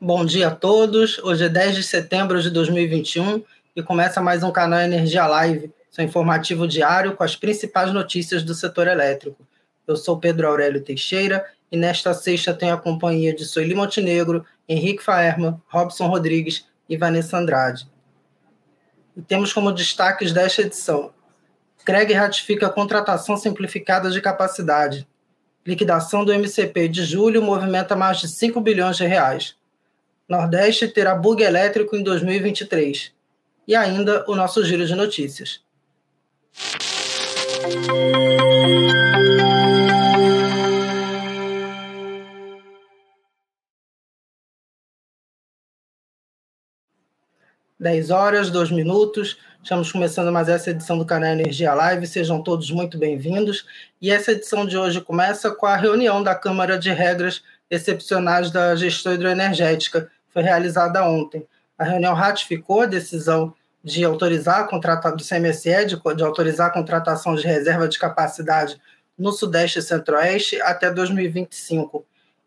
[0.00, 1.18] Bom dia a todos.
[1.18, 3.42] Hoje é 10 de setembro de 2021
[3.74, 8.54] e começa mais um canal Energia Live, seu informativo diário com as principais notícias do
[8.54, 9.44] setor elétrico.
[9.88, 15.02] Eu sou Pedro Aurélio Teixeira e nesta sexta tenho a companhia de Soili Montenegro, Henrique
[15.02, 17.88] Faerma, Robson Rodrigues e Vanessa Andrade.
[19.16, 21.10] E temos como destaques desta edição:
[21.84, 25.08] CREG ratifica a contratação simplificada de capacidade.
[25.66, 29.57] Liquidação do MCP de julho movimenta mais de 5 bilhões de reais.
[30.28, 33.12] Nordeste terá bug elétrico em 2023.
[33.66, 35.62] E ainda o nosso giro de notícias.
[47.80, 49.38] Dez horas, dois minutos.
[49.62, 52.06] Estamos começando mais essa edição do canal Energia Live.
[52.06, 53.64] Sejam todos muito bem-vindos.
[54.00, 58.76] E essa edição de hoje começa com a reunião da Câmara de Regras Excepcionais da
[58.76, 60.10] Gestão Hidroenergética.
[60.30, 61.46] Foi realizada ontem.
[61.78, 66.72] A reunião ratificou a decisão de autorizar a contratação do CMSE, de, de autorizar a
[66.72, 68.80] contratação de reserva de capacidade
[69.16, 72.04] no Sudeste e Centro-Oeste até 2025.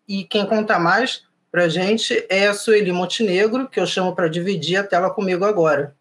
[0.07, 4.29] E quem conta mais para a gente é a Sueli Montenegro, que eu chamo para
[4.29, 5.95] dividir a tela comigo agora.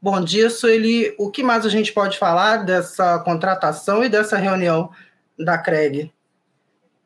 [0.00, 1.14] Bom dia, Sueli.
[1.18, 4.90] O que mais a gente pode falar dessa contratação e dessa reunião
[5.38, 6.13] da CREG?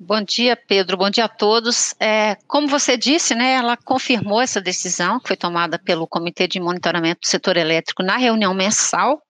[0.00, 0.96] Bom dia, Pedro.
[0.96, 1.92] Bom dia a todos.
[1.98, 6.60] É, como você disse, né, ela confirmou essa decisão que foi tomada pelo Comitê de
[6.60, 9.20] Monitoramento do Setor Elétrico na reunião mensal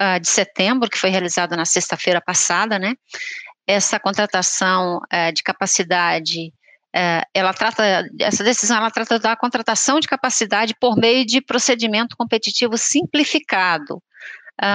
[0.00, 2.94] uh, de setembro, que foi realizada na sexta-feira passada, né?
[3.66, 6.52] Essa contratação uh, de capacidade
[6.94, 12.14] é, ela trata, essa decisão ela trata da contratação de capacidade por meio de procedimento
[12.16, 14.00] competitivo simplificado,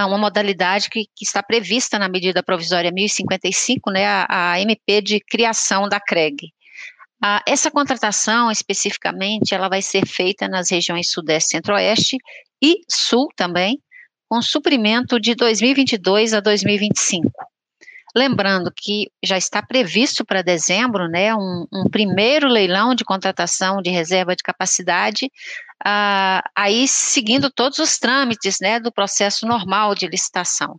[0.05, 5.19] uma modalidade que, que, está prevista na medida provisória 1055, né, a, a MP de
[5.19, 6.51] criação da CREG.
[7.23, 12.17] Ah, essa contratação, especificamente, ela vai ser feita nas regiões Sudeste, Centro-Oeste
[12.61, 13.79] e Sul também,
[14.29, 17.31] com suprimento de 2022 a 2025.
[18.17, 23.91] Lembrando que já está previsto para dezembro, né, um, um, primeiro leilão de contratação de
[23.91, 25.27] reserva de capacidade,
[25.85, 30.71] uh, aí seguindo todos os trâmites, né, do processo normal de licitação.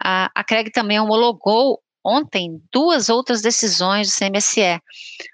[0.00, 4.80] Uh, a CREG também homologou ontem duas outras decisões do CMSE.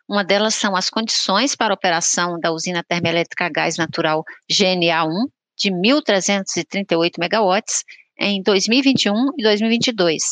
[0.09, 7.13] Uma delas são as condições para operação da usina termoelétrica gás natural GNA1 de 1.338
[7.21, 7.85] megawatts
[8.19, 10.23] em 2021 e 2022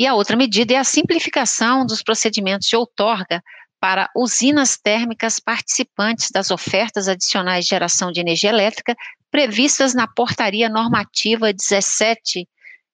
[0.00, 3.42] e a outra medida é a simplificação dos procedimentos de outorga
[3.78, 8.96] para usinas térmicas participantes das ofertas adicionais de geração de energia elétrica
[9.30, 12.48] previstas na Portaria Normativa 17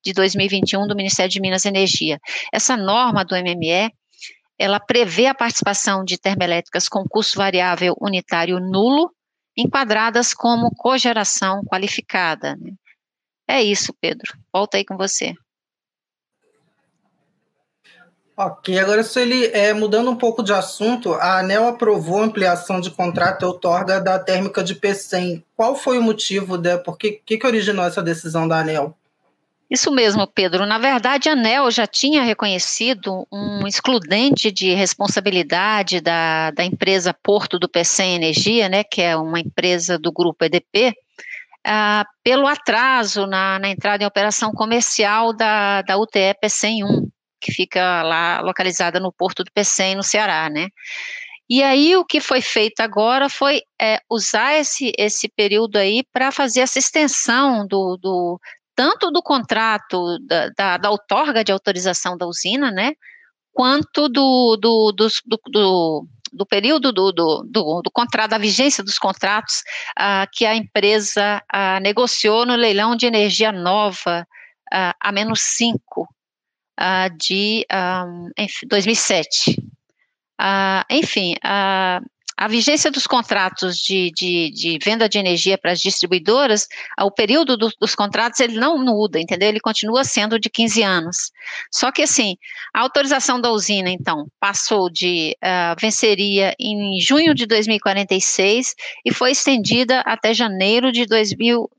[0.05, 2.19] de 2021 do Ministério de Minas e Energia.
[2.53, 3.89] Essa norma do MME,
[4.59, 9.13] ela prevê a participação de termoelétricas com custo variável unitário nulo,
[9.57, 12.57] enquadradas como cogeração qualificada.
[12.57, 12.73] Né?
[13.47, 14.37] É isso, Pedro.
[14.53, 15.37] Volta aí com você.
[18.39, 22.83] Ok, agora se ele é, mudando um pouco de assunto, a ANEL aprovou a ampliação
[22.83, 25.43] de contrato e outorga da térmica de P100.
[25.57, 28.95] Qual foi o motivo, de, por que, que, que originou essa decisão da ANEL?
[29.71, 30.67] Isso mesmo, Pedro.
[30.67, 37.59] Na verdade, a ANEL já tinha reconhecido um excludente de responsabilidade da, da empresa Porto
[37.59, 40.93] do P100 Energia, né, que é uma empresa do grupo EDP,
[41.65, 47.06] ah, pelo atraso na, na, entrada em operação comercial da, da UTE P101
[47.41, 50.69] que fica lá localizada no Porto do Pecém, no Ceará, né?
[51.49, 56.33] E aí o que foi feito agora foi é, usar esse, esse período aí para
[56.33, 58.41] fazer essa extensão do, do
[58.75, 62.95] tanto do contrato da, da, da, outorga de autorização da usina, né,
[63.53, 65.09] quanto do, do, do,
[65.49, 69.63] do, do período do, do, do, do, contrato, da vigência dos contratos
[69.99, 74.27] uh, que a empresa uh, negociou no leilão de energia nova
[74.75, 76.09] uh, a menos 5,
[77.17, 77.67] de
[78.07, 78.31] um,
[78.69, 79.61] 2007.
[80.39, 82.05] Uh, enfim, uh,
[82.39, 86.69] a vigência dos contratos de, de, de venda de energia para as distribuidoras,
[87.01, 89.49] o período do, dos contratos ele não muda, entendeu?
[89.49, 91.17] Ele continua sendo de 15 anos.
[91.73, 92.37] Só que assim,
[92.75, 98.75] a autorização da usina, então, passou de uh, venceria em junho de 2046
[99.07, 101.71] e foi estendida até janeiro de 2000,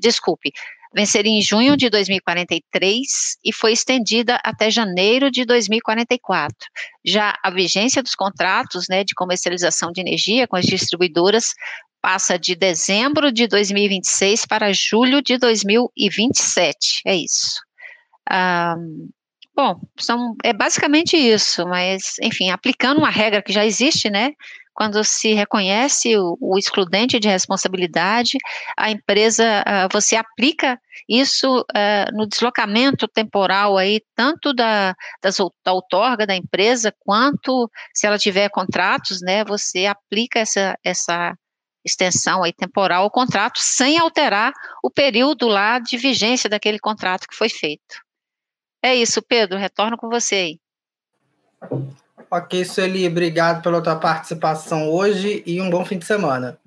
[0.00, 0.50] desculpe,
[0.94, 6.56] venceria em junho de 2043 e foi estendida até janeiro de 2044.
[7.04, 11.54] Já a vigência dos contratos né, de comercialização de energia com as distribuidoras
[12.00, 17.02] passa de dezembro de 2026 para julho de 2027.
[17.06, 17.60] É isso.
[18.30, 19.08] Um,
[19.54, 24.30] Bom, são, é basicamente isso, mas, enfim, aplicando uma regra que já existe, né?
[24.74, 28.38] Quando se reconhece o, o excludente de responsabilidade,
[28.76, 35.72] a empresa, uh, você aplica isso uh, no deslocamento temporal aí, tanto da, das, da
[35.72, 39.44] outorga da empresa, quanto se ela tiver contratos, né?
[39.44, 41.34] Você aplica essa, essa
[41.84, 44.52] extensão aí temporal ao contrato sem alterar
[44.82, 48.00] o período lá de vigência daquele contrato que foi feito.
[48.82, 50.60] É isso, Pedro, retorno com você aí.
[52.34, 56.58] Ok, Sueli, obrigado pela tua participação hoje e um bom fim de semana.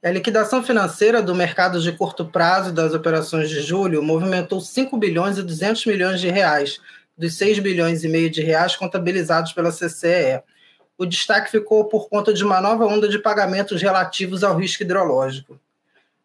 [0.00, 5.36] A liquidação financeira do mercado de curto prazo das operações de julho movimentou 5 bilhões
[5.36, 6.78] e 200 milhões de reais,
[7.18, 10.44] dos 6 bilhões e meio de reais contabilizados pela CCE.
[10.96, 15.58] O destaque ficou por conta de uma nova onda de pagamentos relativos ao risco hidrológico.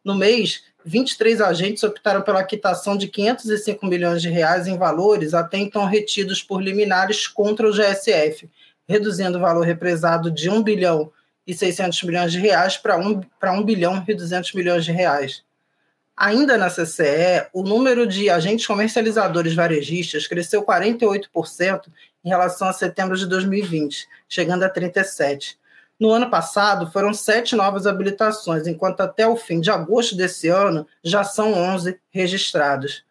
[0.07, 5.57] No mês, 23 agentes optaram pela quitação de 505 milhões de reais em valores até
[5.57, 8.49] então retidos por liminares contra o GSF,
[8.87, 11.11] reduzindo o valor represado de 1 bilhão
[11.45, 15.43] e 600 milhões de reais para 1, para 1 bilhão e 200 milhões de reais.
[16.15, 21.81] Ainda na CCE, o número de agentes comercializadores varejistas cresceu 48%
[22.23, 25.57] em relação a setembro de 2020, chegando a 37%.
[25.99, 30.87] No ano passado, foram sete novas habilitações, enquanto até o fim de agosto desse ano
[31.03, 33.03] já são 11 registrados.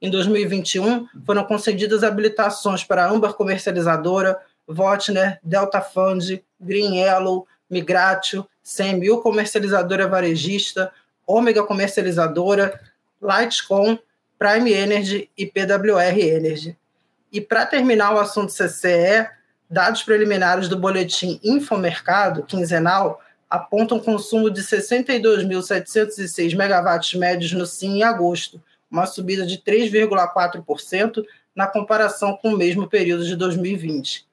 [0.00, 8.46] Em 2021, foram concedidas habilitações para a Amber Comercializadora, Votner, Delta Fund, Green Yellow, Migratio,
[8.64, 10.90] CMU Comercializadora Varejista,
[11.26, 12.80] Ômega Comercializadora,
[13.20, 13.98] Lightcom,
[14.38, 16.76] Prime Energy e PWR Energy.
[17.30, 19.28] E para terminar o assunto CCE,
[19.70, 28.02] Dados preliminares do boletim Infomercado, quinzenal, apontam consumo de 62.706 megawatts médios no SIM em
[28.02, 31.24] agosto, uma subida de 3,4%
[31.54, 34.26] na comparação com o mesmo período de 2020.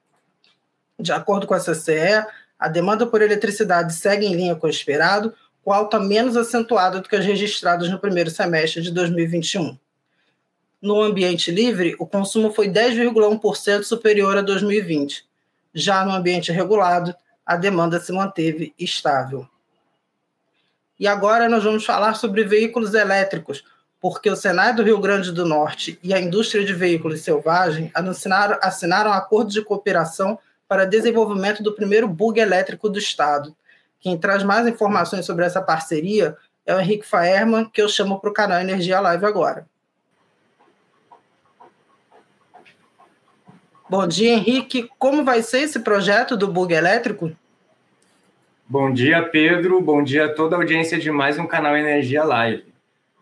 [0.99, 2.25] De acordo com a CCE,
[2.57, 7.07] a demanda por eletricidade segue em linha com o esperado, com alta menos acentuada do
[7.07, 9.77] que as registradas no primeiro semestre de 2021.
[10.81, 15.26] No ambiente livre, o consumo foi 10,1% superior a 2020.
[15.79, 17.13] Já no ambiente regulado,
[17.45, 19.47] a demanda se manteve estável.
[20.99, 23.63] E agora nós vamos falar sobre veículos elétricos,
[24.01, 28.57] porque o Senai do Rio Grande do Norte e a indústria de veículos selvagens assinaram,
[28.59, 33.55] assinaram acordo de cooperação para desenvolvimento do primeiro bug elétrico do Estado.
[33.99, 36.35] Quem traz mais informações sobre essa parceria
[36.65, 39.67] é o Henrique Faerman, que eu chamo para o canal Energia Live agora.
[43.89, 44.89] Bom dia, Henrique.
[44.99, 47.31] Como vai ser esse projeto do bug elétrico?
[48.67, 49.79] Bom dia, Pedro.
[49.79, 52.65] Bom dia a toda a audiência de mais um canal Energia Live.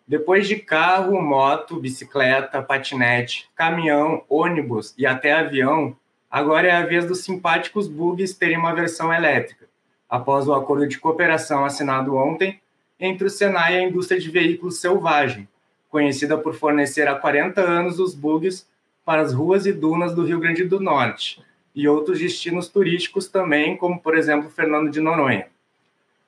[0.08, 5.96] Depois de carro, moto, bicicleta, patinete, caminhão, ônibus e até avião,
[6.32, 9.68] agora é a vez dos simpáticos bugs terem uma versão elétrica,
[10.10, 12.60] após o acordo de cooperação assinado ontem
[13.00, 15.48] entre o Senai e a indústria de veículos selvagem,
[15.92, 18.66] conhecida por fornecer há 40 anos os bugs
[19.06, 21.40] para as ruas e dunas do Rio Grande do Norte
[21.75, 25.48] e outros destinos turísticos também, como por exemplo Fernando de Noronha.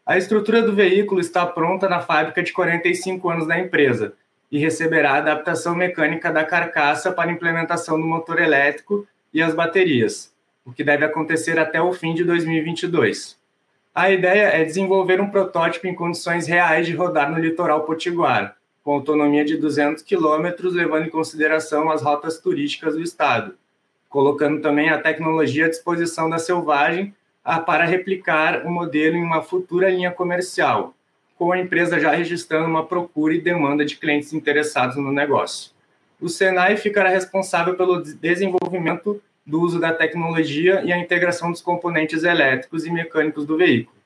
[0.06, 4.14] A estrutura do veículo está pronta na fábrica de 45 anos da empresa
[4.52, 10.32] e receberá a adaptação mecânica da carcaça para implementação do motor elétrico e as baterias,
[10.66, 13.38] o que deve acontecer até o fim de 2022.
[13.94, 18.56] A ideia é desenvolver um protótipo em condições reais de rodar no litoral potiguar,
[18.88, 23.54] com autonomia de 200 quilômetros, levando em consideração as rotas turísticas do estado,
[24.08, 27.14] colocando também a tecnologia à disposição da Selvagem
[27.66, 30.96] para replicar o modelo em uma futura linha comercial,
[31.38, 35.72] com a empresa já registrando uma procura e demanda de clientes interessados no negócio.
[36.22, 42.24] O Senai ficará responsável pelo desenvolvimento do uso da tecnologia e a integração dos componentes
[42.24, 43.98] elétricos e mecânicos do veículo.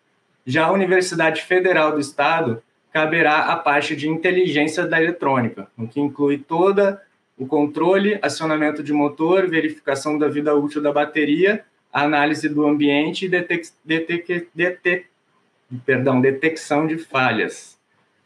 [0.44, 6.00] Já a Universidade Federal do Estado caberá a parte de inteligência da eletrônica, o que
[6.00, 7.02] inclui toda
[7.38, 13.30] o controle, acionamento de motor, verificação da vida útil da bateria, análise do ambiente e
[13.30, 15.06] detec detec detec
[15.86, 17.80] perdão, detecção de falhas.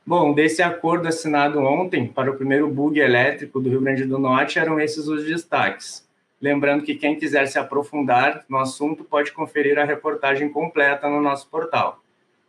[0.06, 4.60] Bom, desse acordo assinado ontem para o primeiro bug elétrico do Rio Grande do Norte,
[4.60, 6.06] eram esses os destaques.
[6.42, 11.50] Lembrando que quem quiser se aprofundar no assunto pode conferir a reportagem completa no nosso
[11.50, 12.04] portal.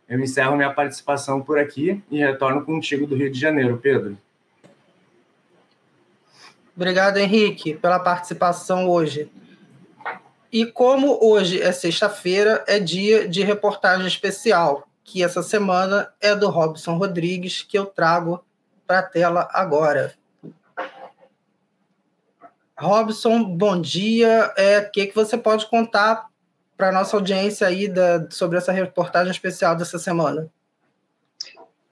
[0.07, 4.17] Eu encerro minha participação por aqui e retorno contigo do Rio de Janeiro, Pedro.
[6.75, 9.29] Obrigado, Henrique, pela participação hoje.
[10.51, 16.49] E como hoje é sexta-feira, é dia de reportagem especial, que essa semana é do
[16.49, 18.43] Robson Rodrigues, que eu trago
[18.85, 20.13] para a tela agora.
[22.79, 24.53] Robson, bom dia.
[24.55, 26.27] É, o que, que você pode contar
[26.77, 30.47] para nossa audiência aí da, sobre essa reportagem especial dessa semana?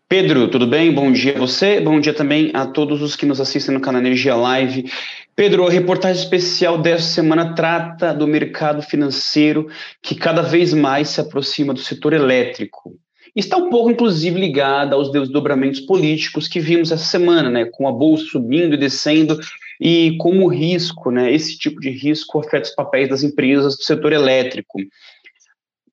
[0.08, 0.94] Pedro, tudo bem?
[0.94, 4.00] Bom dia a você, bom dia também a todos os que nos assistem no canal
[4.00, 4.92] Energia Live.
[5.36, 9.68] Pedro, a reportagem especial dessa semana trata do mercado financeiro
[10.04, 12.96] que cada vez mais se aproxima do setor elétrico.
[13.36, 17.92] Está um pouco, inclusive, ligada aos desdobramentos políticos que vimos essa semana, né, com a
[17.92, 19.38] bolsa subindo e descendo
[19.80, 24.14] e como risco, né, esse tipo de risco afeta os papéis das empresas do setor
[24.14, 24.80] elétrico.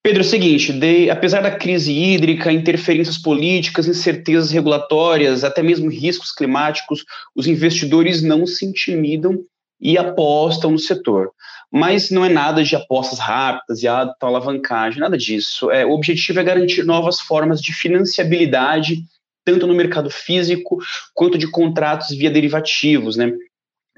[0.03, 5.89] Pedro, é o seguinte, de, apesar da crise hídrica, interferências políticas, incertezas regulatórias, até mesmo
[5.89, 7.05] riscos climáticos,
[7.37, 9.39] os investidores não se intimidam
[9.81, 11.31] e apostam no setor.
[11.71, 15.71] Mas não é nada de apostas rápidas e alavancagem, nada disso.
[15.71, 19.05] É, o objetivo é garantir novas formas de financiabilidade,
[19.45, 20.79] tanto no mercado físico
[21.15, 23.33] quanto de contratos via derivativos, né?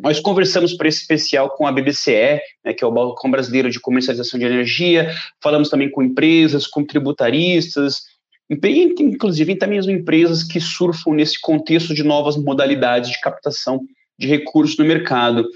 [0.01, 3.81] Nós conversamos para esse especial com a BBCE, né, que é o Balcão Brasileiro de
[3.81, 8.03] Comercialização de Energia, falamos também com empresas, com tributaristas,
[8.51, 13.81] inclusive também as empresas que surfam nesse contexto de novas modalidades de captação
[14.19, 15.49] de recursos no mercado.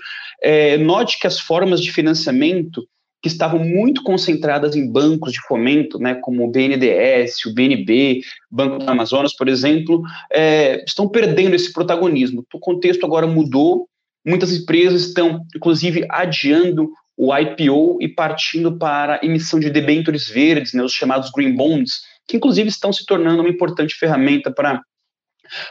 [0.43, 2.87] É, note que as formas de financiamento
[3.21, 8.79] que estavam muito concentradas em bancos de fomento, né, como o BNDES, o BNB, Banco
[8.79, 10.03] do Amazonas, por exemplo,
[10.33, 12.45] é, estão perdendo esse protagonismo.
[12.55, 13.89] O contexto agora mudou,
[14.29, 20.75] Muitas empresas estão, inclusive, adiando o IPO e partindo para a emissão de debêntures verdes,
[20.75, 24.81] né, os chamados green bonds, que inclusive estão se tornando uma importante ferramenta para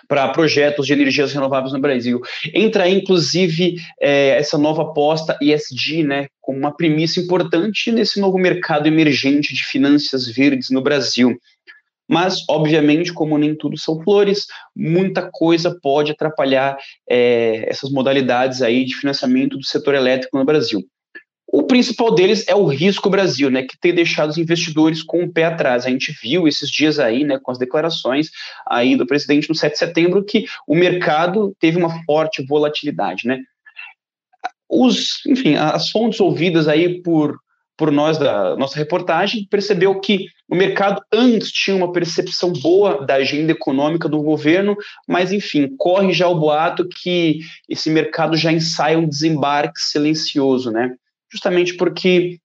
[0.07, 2.19] para projetos de energias renováveis no Brasil.
[2.51, 8.39] Entra aí, inclusive, é, essa nova aposta ESG, né, como uma premissa importante nesse novo
[8.39, 11.37] mercado emergente de finanças verdes no Brasil.
[12.07, 14.45] Mas, obviamente, como nem tudo são flores,
[14.75, 16.77] muita coisa pode atrapalhar
[17.09, 20.81] é, essas modalidades aí de financiamento do setor elétrico no Brasil.
[21.49, 25.31] O principal deles é o risco Brasil, né, que tem deixado os investidores com o
[25.31, 25.85] pé atrás.
[25.85, 28.29] A gente viu esses dias aí, né, com as declarações
[28.67, 33.39] aí do presidente no 7 de setembro, que o mercado teve uma forte volatilidade, né.
[34.69, 37.39] Os, enfim, as fontes ouvidas aí por
[37.77, 43.15] por nós da nossa reportagem, percebeu que o mercado antes tinha uma percepção boa da
[43.15, 44.75] agenda econômica do governo,
[45.07, 50.95] mas enfim, corre já o boato que esse mercado já ensaia um desembarque silencioso, né?
[51.31, 52.39] Justamente porque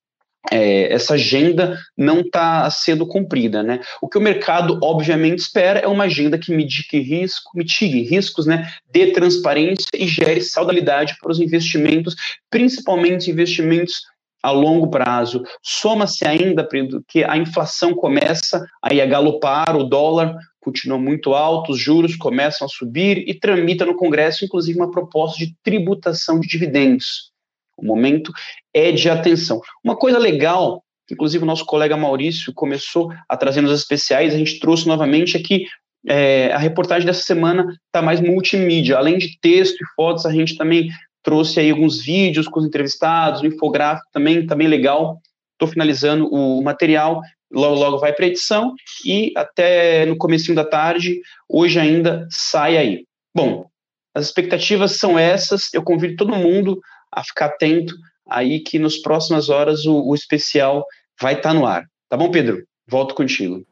[0.51, 3.81] é, essa agenda não está sendo cumprida, né?
[4.01, 8.69] O que o mercado obviamente espera é uma agenda que mitigue risco, mitigue riscos, né?
[8.93, 12.17] Dê transparência e gere saudabilidade para os investimentos,
[12.51, 14.03] principalmente investimentos
[14.43, 15.43] a longo prazo.
[15.63, 16.67] Soma-se ainda
[17.07, 22.71] que a inflação começa a galopar, o dólar continua muito alto, os juros começam a
[22.71, 27.33] subir e tramita no Congresso, inclusive, uma proposta de tributação de dividendos.
[27.77, 28.33] O momento
[28.73, 29.61] é de atenção.
[29.85, 34.61] Uma coisa legal, inclusive o nosso colega Maurício começou a trazer nos especiais, a gente
[34.61, 35.67] trouxe novamente aqui.
[36.07, 40.57] É, a reportagem dessa semana está mais multimídia, além de texto e fotos, a gente
[40.57, 40.89] também
[41.23, 45.21] trouxe aí alguns vídeos com os entrevistados, um infográfico também, tá bem legal.
[45.53, 48.75] Estou finalizando o material, logo logo vai para edição
[49.05, 53.07] e até no comecinho da tarde, hoje ainda sai aí.
[53.35, 53.67] Bom,
[54.15, 57.95] as expectativas são essas, eu convido todo mundo a ficar atento
[58.29, 60.85] aí que nas próximas horas o, o especial
[61.21, 61.85] vai estar tá no ar.
[62.09, 62.67] Tá bom, Pedro?
[62.87, 63.65] Volto contigo.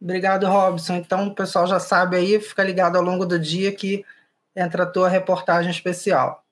[0.00, 0.96] Obrigado, Robson.
[0.96, 4.04] Então, o pessoal já sabe aí, fica ligado ao longo do dia que
[4.58, 6.44] entra a tua reportagem especial.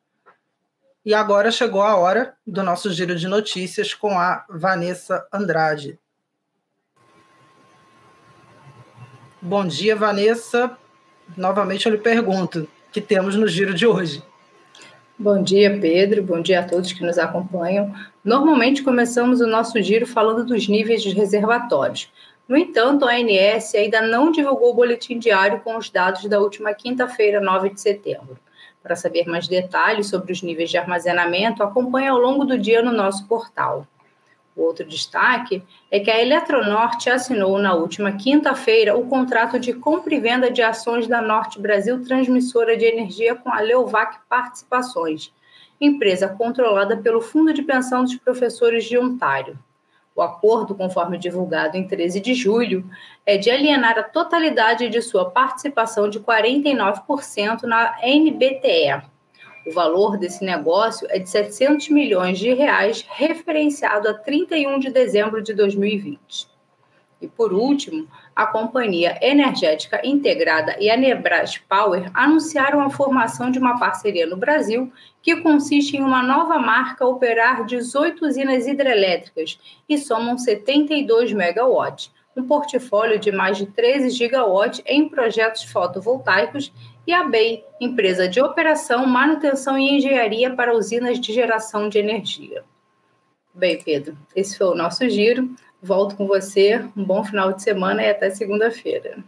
[1.04, 5.98] E agora chegou a hora do nosso giro de notícias com a Vanessa Andrade.
[9.42, 10.76] Bom dia, Vanessa.
[11.36, 14.22] Novamente eu lhe pergunto, que temos no giro de hoje?
[15.18, 16.22] Bom dia, Pedro.
[16.22, 17.94] Bom dia a todos que nos acompanham.
[18.25, 22.10] Normalmente começamos o nosso giro falando dos níveis de reservatórios.
[22.48, 26.72] No entanto, a ANS ainda não divulgou o boletim diário com os dados da última
[26.72, 28.38] quinta-feira, 9 de setembro.
[28.80, 32.92] Para saber mais detalhes sobre os níveis de armazenamento, acompanhe ao longo do dia no
[32.92, 33.84] nosso portal.
[34.54, 35.60] O outro destaque
[35.90, 40.62] é que a Eletronorte assinou na última quinta-feira o contrato de compra e venda de
[40.62, 45.32] ações da Norte Brasil Transmissora de Energia com a Leovac Participações,
[45.80, 49.58] empresa controlada pelo Fundo de Pensão dos Professores de Ontário.
[50.16, 52.88] O acordo, conforme divulgado em 13 de julho,
[53.26, 59.02] é de alienar a totalidade de sua participação de 49% na NBTE.
[59.66, 65.42] O valor desse negócio é de 700 milhões de reais, referenciado a 31 de dezembro
[65.42, 66.49] de 2020.
[67.20, 73.58] E por último, a Companhia Energética Integrada e a Nebras Power anunciaram a formação de
[73.58, 79.96] uma parceria no Brasil que consiste em uma nova marca operar 18 usinas hidrelétricas e
[79.96, 86.70] somam 72 megawatts, um portfólio de mais de 13 gigawatts em projetos fotovoltaicos
[87.06, 92.62] e a BEI, empresa de operação, manutenção e engenharia para usinas de geração de energia.
[93.54, 95.48] Bem, Pedro, esse foi o nosso giro.
[95.83, 96.85] Volto com você.
[96.97, 99.18] Um bom final de semana e até segunda-feira.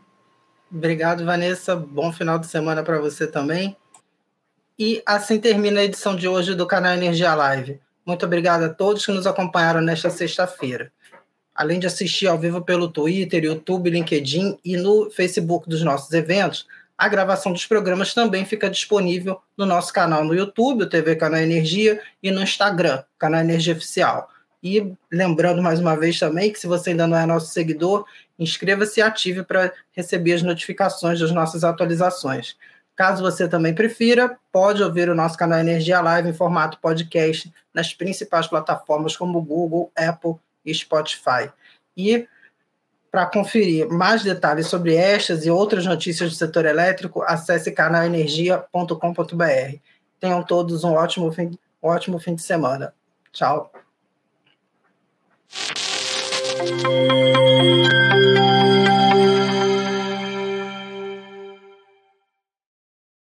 [0.71, 1.75] Obrigado, Vanessa.
[1.75, 3.76] Bom final de semana para você também.
[4.78, 7.81] E assim termina a edição de hoje do canal Energia Live.
[8.07, 10.93] Muito obrigado a todos que nos acompanharam nesta sexta-feira.
[11.55, 16.67] Além de assistir ao vivo pelo Twitter, YouTube, LinkedIn e no Facebook dos nossos eventos,
[16.97, 21.40] a gravação dos programas também fica disponível no nosso canal no YouTube, o TV Canal
[21.40, 24.28] Energia, e no Instagram, Canal Energia Oficial.
[24.62, 28.04] E lembrando mais uma vez também que se você ainda não é nosso seguidor,
[28.38, 32.56] inscreva-se e ative para receber as notificações das nossas atualizações.
[32.96, 37.94] Caso você também prefira, pode ouvir o nosso canal Energia Live em formato podcast nas
[37.94, 40.34] principais plataformas como Google, Apple
[40.64, 41.52] e Spotify.
[41.96, 42.26] E
[43.10, 49.78] para conferir mais detalhes sobre estas e outras notícias do setor elétrico, acesse canalenergia.com.br.
[50.20, 52.92] Tenham todos um ótimo fim, um ótimo fim de semana.
[53.32, 53.72] Tchau.
[56.58, 58.27] Música